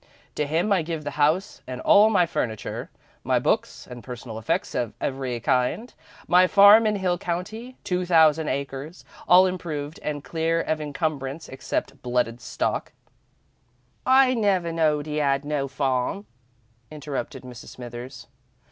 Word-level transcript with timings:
To 0.33 0.47
him 0.47 0.71
I 0.73 0.81
give 0.81 1.03
the 1.03 1.11
house 1.11 1.61
and 1.67 1.79
all 1.79 2.09
my 2.09 2.25
furniture, 2.25 2.89
my 3.23 3.37
books 3.37 3.85
and 3.85 4.03
personal 4.03 4.39
effects 4.39 4.73
of 4.73 4.95
every 4.99 5.39
kind, 5.39 5.93
my 6.27 6.47
farm 6.47 6.87
in 6.87 6.95
Hill 6.95 7.19
County, 7.19 7.77
two 7.83 8.07
thousand 8.07 8.47
acres, 8.47 9.05
all 9.27 9.45
improved 9.45 9.99
and 10.01 10.23
clear 10.23 10.59
of 10.59 10.81
incumbrance, 10.81 11.47
except 11.49 12.01
blooded 12.01 12.41
stock," 12.41 12.93
"I 14.23 14.33
never 14.33 14.71
knowed 14.71 15.07
'e 15.07 15.19
'ad 15.21 15.45
no 15.45 15.67
farm," 15.67 16.25
interrupted 16.89 17.43
Mrs. 17.43 17.67
Smithers. 17.67 18.25